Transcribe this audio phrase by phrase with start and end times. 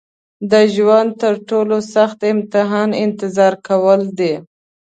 [0.51, 4.33] د ژوند تر ټولو سخت امتحان انتظار کول دي.